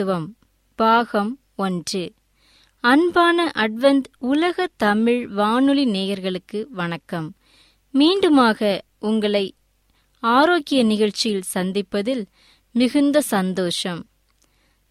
[0.00, 0.36] மூலிகை
[0.76, 2.12] பாகம் ஒன்று.
[2.80, 7.34] அன்பான அட்வந்த் உலக தமிழ் வானொலி நேயர்களுக்கு வணக்கம்.
[7.94, 9.54] மீண்டுமாக உங்களை
[10.18, 12.24] ஆரோக்கிய நிகழ்ச்சியில் சந்திப்பதில்
[12.72, 14.06] மிகுந்த சந்தோஷம்.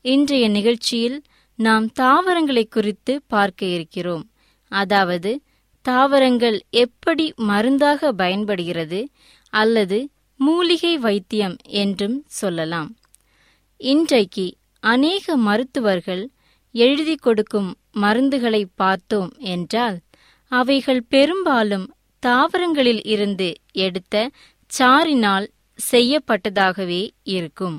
[0.01, 1.21] இன்றைய நிகழ்ச்சியில்
[1.55, 4.31] நாம் தாவரங்களை குறித்து பார்க்க இருக்கிறோம்.
[4.67, 5.41] அதாவது
[5.81, 9.09] தாவரங்கள் எப்படி மருந்தாக பயன்படுகிறது
[9.49, 12.95] அல்லது மூலிகை வைத்தியம் என்றும் சொல்லலாம்.
[13.77, 16.29] இன்றைக்கு அநேக மருத்துவர்கள்
[16.71, 19.97] எழுதி கொடுக்கும் மருந்துகளை பார்த்தோம் என்றால்
[20.47, 21.87] அவைகள் பெரும்பாலும்
[22.19, 24.29] தாவரங்களில் இருந்து எடுத்த
[24.67, 25.47] சாறினால்
[25.91, 27.77] செய்யப்பட்டதாகவே இருக்கும்.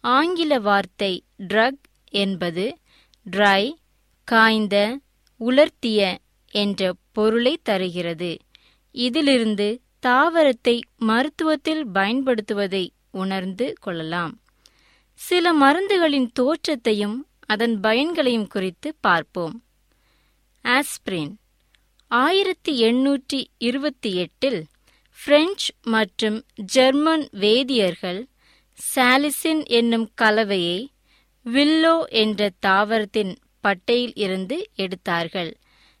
[0.00, 1.82] ஆங்கில வார்த்தை ட்ரக்
[2.12, 2.78] என்பது
[3.26, 3.62] ட்ரை
[4.24, 4.98] காய்ந்த
[5.40, 6.00] உலர்த்திய
[6.54, 8.38] என்ற பொருளை தருகிறது.
[8.94, 9.68] இதிலிருந்து
[10.06, 14.39] தாவரத்தை மருத்துவத்தில் பயன்படுத்துவதை உணர்ந்து கொள்ளலாம்.
[15.20, 19.64] சில மருந்துகளின் தோற்றத்தையும் அதன் பயன்களையும் குறித்து பார்ப்போம்.
[20.64, 21.32] ஆஸ்பிரின்
[22.10, 24.60] ஆயிரத்தி எண்ணூற்றி இருபத்தி எட்டில்
[25.18, 28.20] பிரெஞ்சு மற்றும் ஜெர்மன் வேதியர்கள்
[28.94, 30.80] சாலிசின் என்னும் கலவையை
[31.46, 35.52] வில்லோ என்ற தாவரத்தின் பட்டையில் இருந்து எடுத்தார்கள்.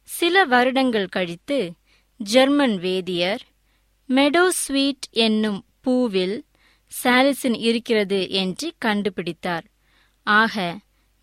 [0.02, 1.72] சில வருடங்கள் கழித்து
[2.16, 3.42] ஜெர்மன் வேதியர்
[4.08, 6.36] மெடோஸ்வீட் என்னும் பூவில்
[6.92, 9.66] சாலிசின் இருக்கிறது என்று கண்டுபிடித்தார்.
[10.26, 10.56] ஆக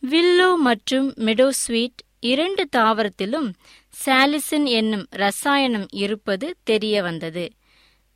[0.03, 3.49] வில்லோ மற்றும் மெடோஸ்வீட் இரண்டு தாவரத்திலும்
[3.95, 7.45] சாலிசின் என்னும் ரசாயனம் இருப்பது தெரிய வந்தது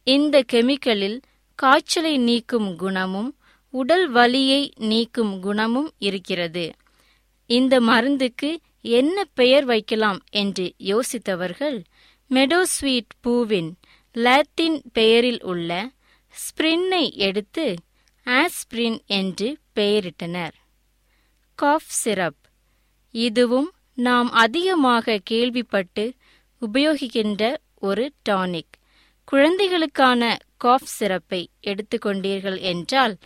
[0.08, 1.20] இந்த கெமிக்கலில்
[1.60, 3.32] காய்ச்சலை நீக்கும் குணமும்
[3.74, 6.66] உடல் வலியை நீக்கும் குணமும் இருக்கிறது.
[7.50, 8.50] இந்த மருந்துக்கு
[8.82, 11.78] என்ன பெயர் வைக்கலாம் என்று யோசித்தவர்கள்
[12.32, 13.72] மெடோஸ்வீட் பூவின்
[14.16, 15.72] லாத்தின் பெயரில் உள்ள
[16.32, 17.76] ஸ்பிரின்னை எடுத்து
[18.26, 20.52] ஆஸ்பிரின் என்று பெயரிட்டனர்.
[21.56, 22.36] Cough syrup.
[23.12, 26.14] இதுவும் நாம் அதிகமாக கேள்விப்பட்டு
[26.62, 28.76] உபயோகிக்கின்ற ஒரு டானிக்.
[29.26, 33.18] குழந்தைகளுக்கான காஃப் சிரப்பை எடுத்துக்கொண்டீர்கள் என்றால்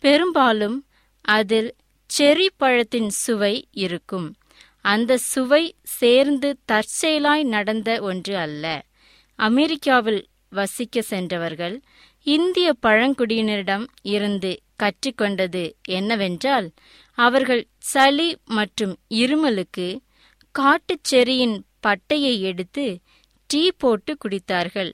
[0.00, 0.86] பெரும்பாலும்
[1.20, 1.74] அதில்
[2.18, 4.36] செரி பழத்தின் சுவை இருக்கும்.
[4.80, 8.84] அந்த சுவை சேர்ந்து தற்செயலாய் நடந்த ஒன்று அல்ல.
[9.34, 11.80] அமெரிக்காவில் வசிக்க சென்றவர்கள்
[12.26, 14.50] இந்திய பழங்குடியினரிடம் இருந்து
[14.82, 16.68] கற்றுக்கொண்டது என்னவென்றால்
[17.18, 19.86] அவர்கள் சளி மற்றும் இருமலுக்கு
[20.54, 23.00] காட்டுச்செரியின் பட்டையை எடுத்து
[23.46, 24.92] டீ போட்டு குடித்தார்கள்.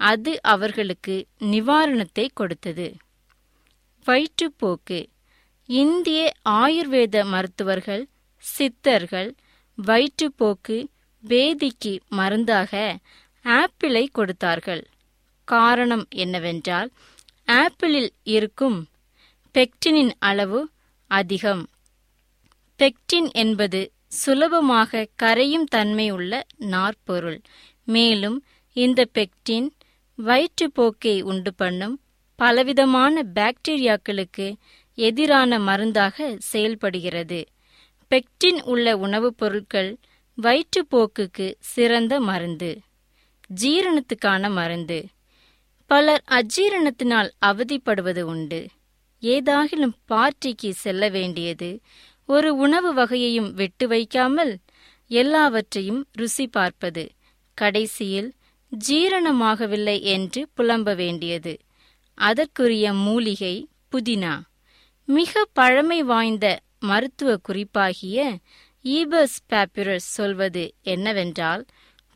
[0.00, 2.86] அது அவர்களுக்கு நிவாரணத்தை கொடுத்தது.
[4.06, 5.06] வயிற்றுப்போக்கு.
[5.68, 8.04] இந்திய ஆயுர்வேத மருத்துவர்கள்
[8.44, 9.34] சித்தர்கள்
[9.78, 10.76] வயிற்றுப்போக்கு
[11.24, 12.72] வேதிக்கு மருந்தாக
[13.44, 14.84] ஆப்பிளை கொடுத்தார்கள்.
[15.54, 16.90] காரணம் என்னவென்றால்
[17.46, 18.78] ஆப்பிளில் இருக்கும்
[19.54, 20.68] பெக்டினின் அளவு
[21.10, 21.68] அதிகம்.
[22.78, 27.40] பெக்டின் என்பது சுலபமாக கரையும் தன்மையுள்ள நாற்பொருள்.
[27.84, 28.38] மேலும்
[28.72, 29.68] இந்த பெக்டின்
[30.18, 32.00] வயிற்றுப்போக்கை உண்டு பண்ணும்
[32.36, 34.46] பலவிதமான பாக்டீரியாக்களுக்கு
[34.98, 37.40] எதிரான மருந்தாக செயல்படுகிறது.
[38.10, 39.90] பெக்டின் உள்ள உணவுப் பொருட்கள்
[40.42, 42.70] வயிற்றுப்போக்குக்கு சிறந்த மருந்து.
[43.60, 44.98] ஜீரணத்துக்கான மருந்து.
[45.90, 48.66] பலர் அஜீரணத்தினால் அவதிப்படுவது உண்டு.
[49.22, 51.80] ஏதாகிலும் பார்ட்டிக்கு செல்ல வேண்டியது
[52.26, 54.52] ஒரு உணவு வகையையும் விட்டு வைக்காமல்
[55.10, 57.04] எல்லாவற்றையும் ருசி பார்ப்பது.
[57.58, 58.34] கடைசியில்
[58.72, 61.54] ஜீரணமாகவில்லை என்று புலம்ப வேண்டியது.
[62.14, 63.54] அதற்குரிய மூலிகை
[63.92, 64.34] புதினா.
[65.04, 66.46] மிக பழமை வாய்ந்த
[66.80, 68.18] மருத்துவ குறிப்பாகிய
[68.84, 71.64] ஈபஸ் பேப்பிரஸ் சொல்வது என்னவென்றால்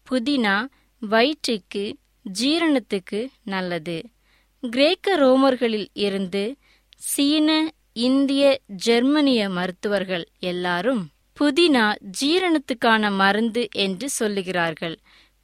[0.06, 0.56] புதினா
[1.02, 1.84] வயிற்றுக்கு
[2.26, 3.96] ஜீரணத்துக்கு நல்லது.
[4.62, 6.56] கிரேக்க ரோமர்களில் இருந்து
[6.96, 7.48] சீன
[7.92, 11.02] இந்திய ஜெர்மனிய மருத்துவர்கள் எல்லாரும்
[11.40, 11.86] புதினா
[12.20, 14.96] ஜீரணத்துக்கான மருந்து என்று சொல்லுகிறார்கள்.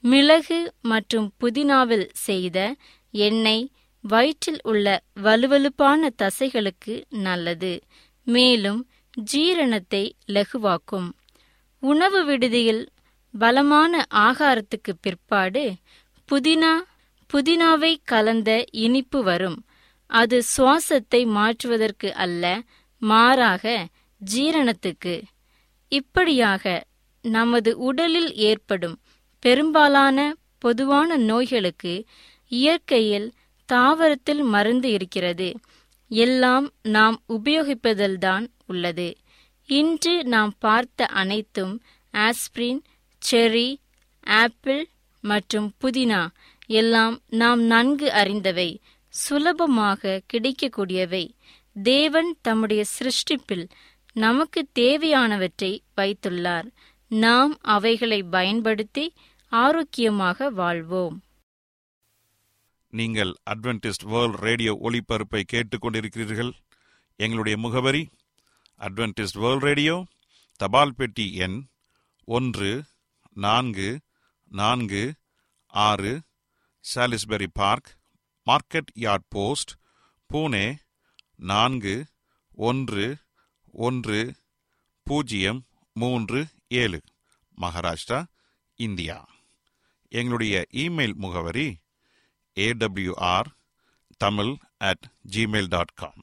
[0.04, 2.58] மிளகு மற்றும் புதினாவில் செய்த
[3.14, 3.70] எண்ணெய்
[4.04, 4.87] வயிற்றில் உள்ள
[5.23, 7.73] வலுவலுப்பான தசைகளுக்கு நல்லது.
[8.26, 8.80] மேலும்
[9.32, 11.08] ஜீரணத்தை லகுவாக்கும்.
[11.82, 12.82] உணவு விடுதியில்
[13.35, 15.64] பலமான ஆகாரத்துக்கு பிற்பாடு
[16.32, 16.73] புதினா
[17.30, 19.64] புதினாவை கலந்த இனிப்பு வரும்.
[20.06, 22.62] அது சுவாசத்தை மாற்றுவதற்கு அல்ல
[23.02, 23.88] மாறாக
[24.20, 25.23] ஜீரணத்துக்கு.
[25.88, 26.85] இப்படியாக
[27.25, 28.97] நமது உடலில் ஏற்படும்
[29.42, 32.04] பெரும்பாலான பொதுவான நோய்களுக்கு
[32.49, 33.32] இயற்கையில்
[33.73, 35.49] தாவரத்தில் மருந்து இருக்கிறது.
[36.11, 39.08] எல்லாம் நாம் உபயோகிப்பதில்தான் உள்ளது.
[39.68, 41.75] இன்று நாம் பார்த்த அனைத்தும்
[42.14, 42.80] ஆஸ்பிரின்
[43.30, 43.76] செரி
[44.26, 44.88] ஆப்பிள்
[45.20, 46.28] மற்றும் புதினா
[46.66, 51.37] எல்லாம் நாம் நன்கு அறிந்தவை சுலபமாக கிடைக்கக்கூடியவை.
[51.82, 53.68] தேவன் தம்முடைய சிருஷ்டிப்பில்
[54.12, 56.68] நமக்கு தேவையானவற்றை வைத்துள்ளார்.
[57.08, 59.14] நாம் அவைகளை பயன்படுத்தி
[59.48, 61.22] ஆரோக்கியமாக வாழ்வோம்.
[62.90, 66.52] நீங்கள் அட்வென்டிஸ்ட் வேர்ல்ட் ரேடியோ ஒளிபரப்பை கேட்டுக்கொண்டிருக்கிறீர்கள்.
[67.16, 68.08] எங்களுடைய முகவரி
[68.80, 70.04] அட்வென்டிஸ்ட் வேர்ல்ட் ரேடியோ
[70.56, 71.66] தபால் பெட்டி எண்
[72.25, 72.82] ஒன்று
[73.32, 74.00] நான்கு
[74.49, 75.14] நான்கு
[75.67, 76.23] ஆறு
[76.95, 77.99] Salisbury park
[78.47, 79.71] market yard post
[80.33, 80.76] Pune
[81.37, 82.07] நான்கு
[82.55, 83.17] ஒன்று
[83.73, 84.35] ஒன்று
[85.02, 87.02] பூஜ்ஜியம் மூன்று ஏழு.
[87.61, 88.25] மகாராஷ்டிரா
[88.75, 89.28] இந்தியா.
[90.09, 91.76] எங்களுடைய இமெயில் முகவரி
[92.55, 93.47] AWR
[94.17, 96.23] Tamil at Gmail dot com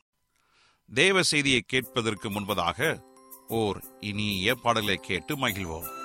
[0.93, 3.01] தேவ செய்தியை கேட்பதற்கு முன்பதாக
[3.47, 6.04] ஓர் இனிய பாடலை கேட்டு மகிழ்வோம்.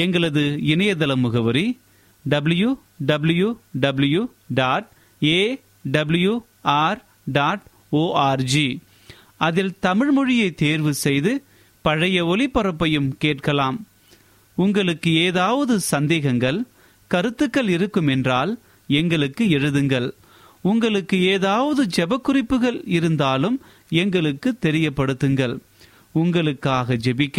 [0.00, 1.66] எங்களது இணையதள முகவரி
[2.24, 2.70] W
[3.06, 3.48] W
[3.84, 4.22] W
[4.60, 4.88] dot
[5.22, 5.38] A
[5.94, 7.00] W R
[7.32, 8.68] dot ORG
[9.46, 11.32] அதில் தமிழ் மொழியை தேர்வு செய்து
[11.84, 13.78] பழைய ஒளிபரப்பையும் கேட்கலாம்.
[14.58, 16.58] உங்களுக்கு ஏதாவது சந்தேகங்கள்
[17.10, 18.52] கருத்துக்கள் இருக்கும் என்றால்
[18.86, 20.08] எங்களுக்கு எழுதுங்கள்.
[20.70, 23.56] உங்களுக்கு ஏதாவது ஜெபக்குறிப்புகள் இருந்தாலும்
[24.02, 25.54] எங்களுக்கு தெரியப்படுத்துங்கள்.
[26.12, 27.38] உங்களுக்காக ஜெபிக்க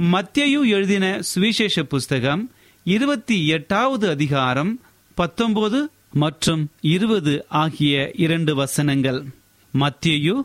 [0.00, 2.50] மத்தியு எழுதின சுவிசேஷ புஸ்தகம்
[2.84, 4.80] இருபத்தி எட்டாவது அதிகாரம்
[5.14, 9.24] பத்தொன்பது மற்றும் இருபது ஆகிய இரண்டு வசனங்கள்.
[9.78, 10.40] மத்தியு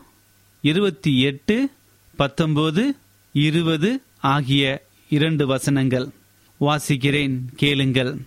[0.62, 1.72] இருபத்தி எட்டு
[2.16, 2.96] பத்தொன்பது
[3.32, 6.08] இருபது ஆகிய இரண்டு வசனங்கள்.
[6.62, 8.18] வாசிக்கிறேன் கேளுங்கள்.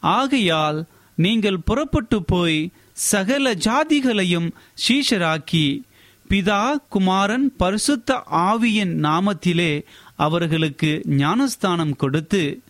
[0.00, 4.50] ஆகையால் நீங்கள் புறப்பட்டு போய் சகல ஜாதிகளையும்
[4.88, 5.82] சீஷராக்கி
[6.28, 9.84] பிதா குமாரன் பரிசுத்த ஆவியின் நாமத்திலே
[10.16, 12.62] அவர்களுக்கு ஞானஸ்தானம் கொடுத்து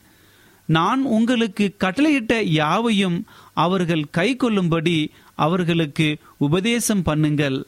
[0.69, 7.59] நான் உங்களுக்கு கட்டளையிட்ட யாவையும் அவர்கள் கை கொள்ளும்படி அவர்களுக்கு உபதேசம் பண்ணுங்கள்.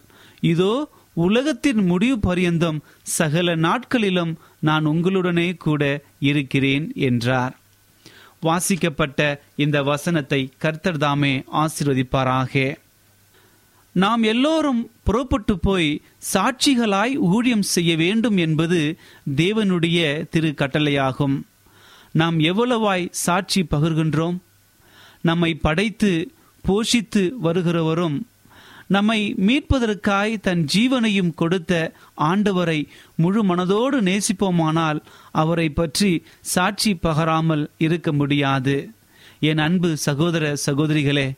[0.41, 7.55] இதோ உலகத்தின் முடிவு பரியந்தம் சகல நாட்களிலும் நான் உங்களுடனே கூட இருக்கிறேன் என்றார்.
[8.41, 9.21] வாசிக்கப்பட்ட
[9.57, 12.77] இந்த வசனத்தை கர்த்தர்தாமே ஆசிர்வதிப்பாராக ஆசீர்வதிப்பாராக.
[14.03, 15.89] நாம் எல்லோரும் புறப்பட்டு போய்
[16.33, 18.81] சாட்சிகளாய் ஊழியம் செய்ய வேண்டும் என்பது
[19.37, 21.37] தேவனுடைய திரு கட்டளையாகும்
[22.13, 24.37] நாம் எவ்வளவாய் சாட்சி பகிர்கின்றோம்?
[25.21, 26.31] நம்மை படைத்து
[26.69, 28.19] போஷித்து வருகிறவரும்
[28.87, 31.73] நம்மை மீட்பதற்காய் தன் ஜீவனையும் கொடுத்த
[32.19, 32.79] ஆண்டவரை
[33.15, 35.01] முழு மனதோடு நேசிப்போமானால்
[35.33, 38.77] அவரை பற்றி சாட்சி பகராமல் இருக்க முடியாது.
[39.41, 41.29] என் அன்பு சகோதர சகோதரிகளே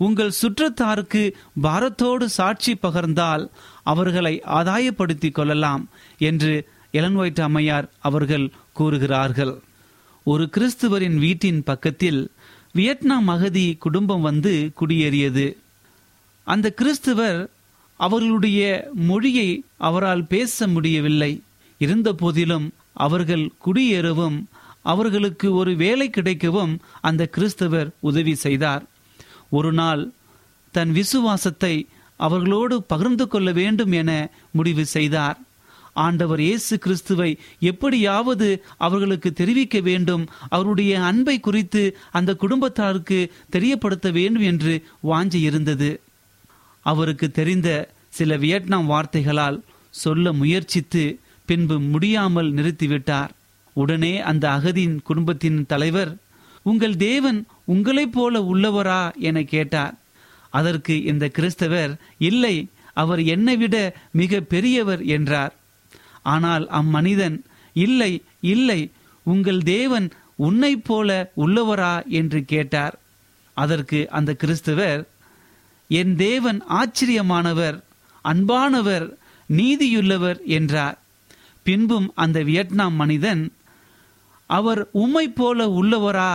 [0.00, 1.22] உங்கள் சுற்றத்தாருக்கு
[1.62, 3.44] பாரத்தோடு சாட்சி பகர்ந்தால்
[3.82, 6.52] அவர்களை ஆதாயப்படுத்திக் கொள்ளலாம் என்று
[6.92, 9.54] எலன்வைட் அம்மையார் அவர்கள் கூறுகிறார்கள்.
[10.24, 12.20] ஒரு கிறிஸ்துவரின் வீட்டின் பக்கத்தில்
[12.72, 15.46] வியட்நாம் அகதி குடும்பம் வந்து குடியேறியது.
[16.46, 17.40] அந்த கிறிஸ்துவர்
[18.00, 21.32] அவர்களுடைய மொழியை அவரால் பேச முடியவில்லை.
[21.78, 24.38] இருந்த போதிலும் அவர்கள் குடியேறவும்
[24.82, 28.84] அவர்களுக்கு ஒரு வேலை கிடைக்கவும் அந்த கிறிஸ்தவர் உதவி செய்தார்.
[29.50, 30.02] ஒரு நாள்
[30.74, 31.74] தன் விசுவாசத்தை
[32.20, 34.10] அவர்களோடு பகிர்ந்து கொள்ள வேண்டும் என
[34.50, 35.38] முடிவு செய்தார்.
[35.96, 37.30] ஆண்டவர் இயேசு கிறிஸ்துவை
[37.70, 40.24] எப்படியாவது அவர்களுக்கு தெரிவிக்க வேண்டும்.
[40.48, 43.18] அவருடைய அன்பை குறித்து அந்த குடும்பத்தாருக்கு
[43.50, 44.74] தெரியப்படுத்த வேண்டும் என்று
[45.10, 45.90] வாஞ்சி இருந்தது
[46.86, 47.68] அவருக்கு தெரிந்த
[48.08, 49.58] சில வியட்நாம் வார்த்தைகளால்
[49.94, 51.02] சொல்ல முயற்சித்து
[51.48, 53.30] பின்பு முடியாமல் நிறுத்திவிட்டார்.
[53.76, 56.12] உடனே அந்த அகதியின் குடும்பத்தின் தலைவர்
[56.62, 57.38] உங்கள் தேவன்
[57.72, 59.94] உங்களைப் போல உள்ளவரா என கேட்டார்.
[60.58, 61.92] அதற்கு இந்த கிறிஸ்தவர்
[62.28, 62.54] இல்லை
[63.02, 63.76] அவர் என்னை விட
[64.20, 65.52] மிக பெரியவர் என்றார்.
[66.22, 67.36] ஆனால் அம்மனிதன்
[67.76, 68.12] இல்லை
[68.54, 68.80] இல்லை
[69.26, 70.06] உங்கள் தேவன்
[70.46, 72.94] உன்னை போல உள்ளவரா என்று கேட்டார்.
[73.56, 75.00] அதற்கு அந்த கிறிஸ்தவர்
[75.90, 77.78] என் தேவன் ஆச்சரியமானவர்
[78.24, 79.06] அன்பானவர்
[79.48, 80.96] நீதியுள்ளவர் என்றார்.
[81.66, 83.42] பின்பும் அந்த வியட்நாம் மனிதன்
[84.50, 86.32] அவர் உம்மை போல உள்ளவரா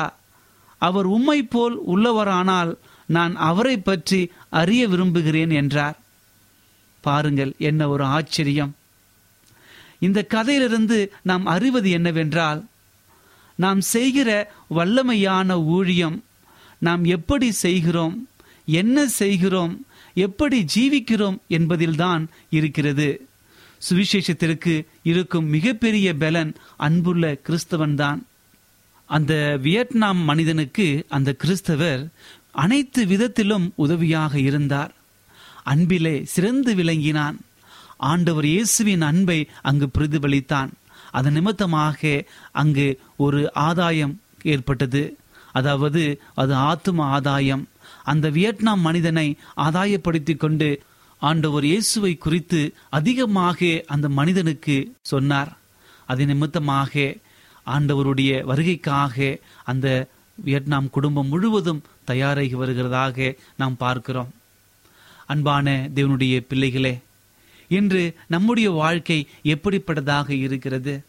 [0.87, 2.71] அவர் உம்மை போல் உள்ளவரானால்
[3.15, 4.21] நான் அவரை பற்றி
[4.61, 5.97] அறிய விரும்புகிறேன் என்றார்.
[7.03, 8.71] பாருங்கள் என்ன ஒரு ஆச்சரியம்.
[10.05, 10.97] இந்த கதையிலிருந்து
[11.29, 12.61] நாம் அறிவது என்னவென்றால்
[13.59, 14.29] நாம் செய்கிற
[14.77, 16.17] வல்லமையான ஊழியம்
[16.79, 18.15] நாம் எப்படி செய்கிறோம்
[18.79, 19.73] என்ன செய்கிறோம்
[20.25, 22.23] எப்படி ஜீவிக்கிறோம் என்பதில்தான்
[22.57, 23.09] இருக்கிறது.
[23.81, 24.73] சுவிசேஷத்திற்கு
[25.11, 26.51] இருக்கும் மிகப்பெரிய பலன்
[26.85, 28.19] அன்புள்ள கிறிஸ்தவன்தான்.
[29.05, 32.07] அந்த வியட்நாம் மனிதனுக்கு அந்த கிறிஸ்தவர்
[32.51, 34.93] அனைத்து விதத்திலும் உதவியாக இருந்தார்.
[35.63, 37.39] அன்பிலே சிறந்து விளங்கினான்.
[37.97, 40.71] ஆண்டவர் இயேசுவின் அன்பை அங்கு பிரதிபலித்தான்.
[41.11, 45.17] அதன் நிமித்தமாக அங்கு ஒரு ஆதாயம் ஏற்பட்டது.
[45.51, 47.67] அதாவது அது ஆத்தும ஆதாயம்.
[48.03, 50.81] அந்த வியட்நாம் மனிதனை ஆதாயப்படுத்திக் கொண்டு
[51.17, 55.57] ஆண்டவர் இயேசுவை குறித்து அதிகமாக அந்த மனிதனுக்கு சொன்னார்.
[56.05, 57.15] அது நிமித்தமாக
[57.65, 60.07] ஆண்டவருடைய வருகைக்காக அந்த
[60.45, 64.31] வியட்நாம் குடும்பம் முழுவதும் தயாராகி வருகிறதாக நாம் பார்க்கிறோம்.
[65.25, 66.99] அன்பான தேவனுடைய பிள்ளைகளே
[67.67, 71.03] இன்று நம்முடைய வாழ்க்கை எப்படிப்பட்டதாக இருக்கிறது?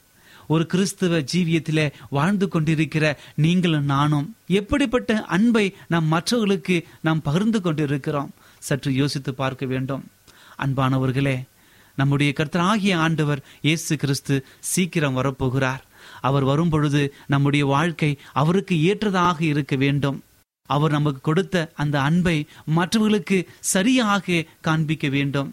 [0.49, 8.31] ஒரு கிறிஸ்துவ ஜீவியத்தில வாழ்ந்து கொண்டிருக்கிற நீங்களும் நானும் எப்படிப்பட்ட அன்பை நாம் மற்றவர்களுக்கு நாம் பகிர்ந்து கொண்டிருக்கிறோம்?
[8.59, 10.05] சற்று யோசித்து பார்க்க வேண்டும்.
[10.59, 11.37] அன்பானவர்களே
[11.95, 15.83] நம்முடைய கர்த்தராகிய ஆண்டவர் இயேசு கிறிஸ்து சீக்கிரம் வரப்போகிறார்.
[16.29, 18.11] அவர் வரும்பொழுது நம்முடைய வாழ்க்கை
[18.43, 20.19] அவருக்கு ஏற்றதாக இருக்க வேண்டும்.
[20.69, 22.37] அவர் நமக்கு கொடுத்த அந்த அன்பை
[22.79, 23.39] மற்றவர்களுக்கு
[23.75, 25.51] சரியாக காண்பிக்க வேண்டும்.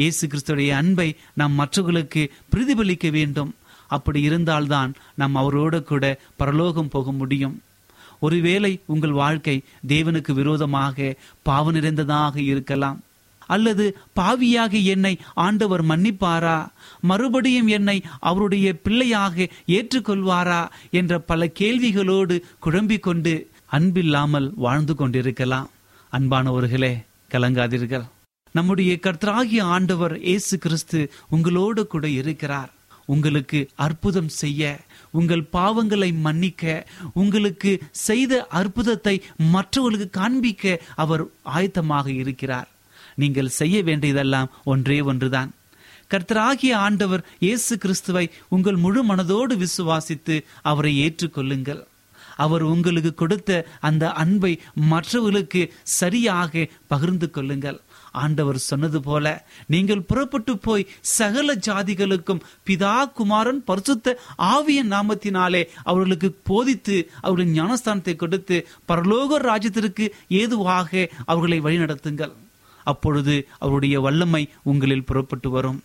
[0.00, 1.08] இயேசு கிறிஸ்துடைய அன்பை
[1.40, 3.52] நாம் மற்றவர்களுக்கு பிரதிபலிக்க வேண்டும்.
[3.96, 6.04] அப்படி இருந்தால்தான் நாம் அவரோடு கூட
[6.40, 7.54] பரலோகம் போக முடியும்.
[8.26, 9.56] ஒருவேளை உங்கள் வாழ்க்கை
[9.92, 11.14] தேவனுக்கு விரோதமாக
[11.48, 12.98] பாவ நிறைந்ததாக இருக்கலாம்.
[13.46, 16.68] அல்லது பாவியாக என்னை ஆண்டவர் மன்னிப்பாரா?
[17.00, 20.62] மறுபடியும் என்னை அவருடைய பிள்ளையாக ஏற்றுக்கொள்வாரா?
[20.90, 23.34] என்ற பல கேள்விகளோடு குழம்பிக் கொண்டு
[23.72, 25.70] அன்பில்லாமல் வாழ்ந்து கொண்டிருக்கலாம்.
[26.12, 26.92] அன்பானவர்களே
[27.30, 28.06] கலங்காதீர்கள்.
[28.52, 32.70] நம்முடைய கர்த்தராகிய ஆண்டவர் இயேசு கிறிஸ்து உங்களோடு கூட இருக்கிறார்.
[33.14, 34.80] உங்களுக்கு அற்புதம் செய்ய
[35.10, 41.24] உங்கள் பாவங்களை மன்னிக்க உங்களுக்கு செய்த அற்புதத்தை மற்றவர்களுக்கு காண்பிக்க அவர்
[41.56, 42.68] ஆயத்தமாக இருக்கிறார்.
[43.22, 45.50] நீங்கள் செய்ய வேண்டியதெல்லாம் ஒன்றே ஒன்றுதான்.
[46.12, 48.24] கர்த்தராகிய ஆண்டவர் இயேசு கிறிஸ்துவை
[48.54, 50.36] உங்கள் முழு மனதோடு விசுவாசித்து
[50.70, 51.82] அவரை ஏற்றுக்கொள்ளுங்கள்.
[52.44, 53.50] அவர் உங்களுக்கு கொடுத்த
[53.88, 54.50] அந்த அன்பை
[54.92, 55.62] மற்றவர்களுக்கு
[55.98, 57.78] சரியாக பகிர்ந்து கொள்ளுங்கள்.
[58.24, 59.26] ஆண்டவர் சொன்னது போல
[59.74, 64.16] நீங்கள் புறப்பட்டு போய் சகல ஜாதிகளுக்கும் பிதா குமாரன் பரிசுத்த
[64.54, 68.58] ஆவிய நாமத்தினாலே அவர்களுக்கு போதித்து அவர்களின் ஞானஸ்தானத்தை கொடுத்து
[68.90, 70.06] பரலோக ராஜ்யத்திற்கு
[70.40, 72.34] ஏதுவாக அவர்களை வழிநடத்துங்கள்.
[72.92, 75.78] அப்பொழுது அவருடைய வல்லமை உங்களில் புறப்பட்டு வரும்.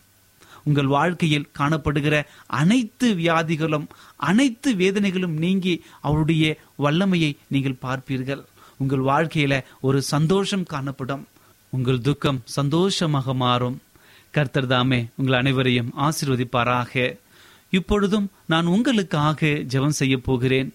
[0.67, 2.15] உங்கள் வாழ்க்கையில் காணப்படுகிற
[2.59, 3.87] அனைத்து வியாதிகளும்
[4.29, 5.75] அனைத்து வேதனைகளும் நீங்கி
[6.07, 6.45] அவருடைய
[6.85, 8.43] வல்லமையை நீங்கள் பார்ப்பீர்கள்.
[8.81, 9.53] உங்கள் வாழ்க்கையில
[9.87, 11.23] ஒரு சந்தோஷம் காணப்படும்.
[11.73, 13.79] உங்கள் துக்கம் சந்தோஷமாக மாறும்.
[14.35, 16.93] கர்த்தர் தாமே உங்கள் அனைவரையும் ஆசீர்வதிப்பாராக.
[17.79, 20.69] இப்பொழுதும் நான் உங்களுக்காக ஜெபம் செய்ய போகிறேன்.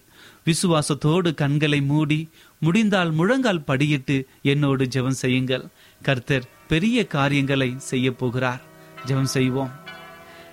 [0.47, 2.19] விசுவாசத்தோடு கண்களை மூடி
[2.61, 4.15] முடிந்தால் முழங்கால் படியிட்டு
[4.51, 5.65] என்னோடு ஜெபம் செய்யுங்கள்.
[6.01, 8.61] கர்த்தர் பெரிய காரியங்களை செய்ய போகிறார்.
[9.05, 9.71] ஜெபம் செய்வோம்.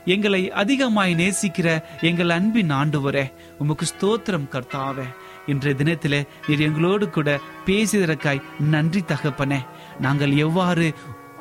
[0.04, 5.14] எங்களை அதிகமாய் நேசிக்கிற எங்கள் அன்பின் ஆண்டுவரே உமக்கு ஸ்தோத்திரம் கர்த்தாவே.
[5.46, 9.66] இன்றைய தினத்தில் நீர் எங்களோடு கூட பேசியதற்காய் நன்றி தகப்பனே.
[10.00, 10.94] நாங்கள் எவ்வாறு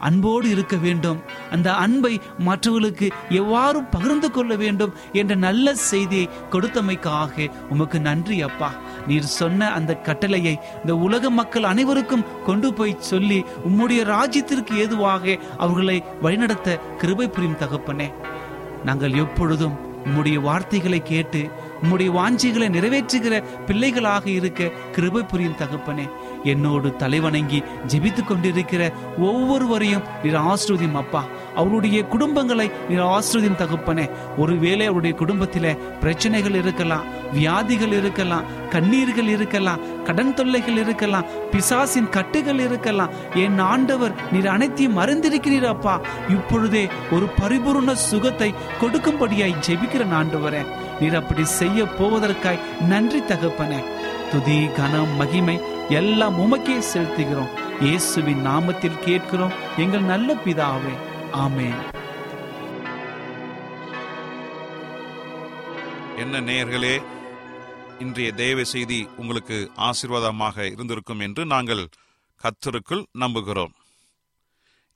[0.08, 1.20] அன்போடு இருக்க வேண்டும்.
[1.52, 8.70] அந்த அன்பை மற்றவர்களுக்கு எவ்வாறு பகிர்ந்து கொள்ள வேண்டும் என்ற நல்ல செய்தியை கொடுத்தமைக்காக உமக்கு நன்றி அப்பா.
[9.08, 15.98] நீர் சொன்ன அந்த கட்டளையை இந்த உலக மக்கள் அனைவருக்கும் கொண்டு போய் சொல்லி உம்முடைய ராஜ்யத்திற்கு ஏதுவாக அவர்களை
[16.22, 18.10] வழிநடத்த கிருபை புரியும் தகப்பனே.
[18.86, 21.42] நாங்கள் எப்பொழுதும் உம்முடைய வார்த்தைகளை கேட்டு
[21.84, 23.36] உம்முடைய வாஞ்சிகளை நிறைவேற்றுகிற
[23.66, 26.06] பிள்ளைகளாக இருக்க கிருபை புரியும் தகப்பனே.
[26.44, 31.24] என்னோடு தலைவணங்கி ஜெபித்துக் கொண்டிருக்கிற ஒவ்வொருவரையும் நீர் ஆசிர்வதியும் அப்பா.
[31.56, 34.10] அவருடைய குடும்பங்களை நீர் ஆசிர்வதியும் தகுப்பனே.
[34.38, 37.04] ஒருவேளை அவருடைய குடும்பத்தில் பிரச்சனைகள் இருக்கலாம்
[37.34, 43.10] வியாதிகள் இருக்கலாம் கண்ணீர்கள் இருக்கலாம் கடன் தொல்லைகள் இருக்கலாம் பிசாசின் கட்டுகள் இருக்கலாம்.
[43.34, 46.02] என் ஆண்டவர் நீர் அனைத்தையும் மறந்திருக்கிறீர் அப்பா.
[46.30, 50.66] இப்பொழுதே ஒரு பரிபூர்ண சுகத்தை கொடுக்கும்படியாய் ஜெபிக்கிற ஆண்டவரே.
[51.00, 53.84] நீர் அப்படி செய்ய போவதற்காய் நன்றி தகப்பனே.
[54.32, 57.82] துதி கனம் மகிமை எல்லாம் உமக்கே செலுத்துகிறோம்.
[57.82, 59.54] இயேசுவின் நாமத்தில் கேட்கிறோம்.
[59.78, 60.94] எங்கள் நல்ல பிதாவே
[61.34, 61.92] ஆமேன்.
[66.18, 67.04] என்ன நேயர்களே
[68.00, 71.90] இன்றைய தேவ செய்தி உங்களுக்கு ஆசீர்வாதமாக இருந்திருக்கும் என்று நாங்கள்
[72.44, 73.74] கத்தருக்குள் நம்புகிறோம்.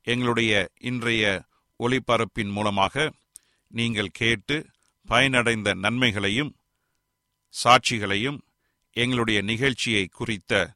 [0.03, 1.43] எங்களுடைய இன்றைய
[1.79, 3.11] ஒளிபரப்பின் மூலமாக
[3.67, 4.65] நீங்கள் கேட்டு
[5.07, 6.55] பயனடைந்த நன்மைகளையும்
[7.49, 8.39] சாட்சிகளையும்
[8.91, 10.75] எங்களுடைய நிகழ்ச்சியை குறித்த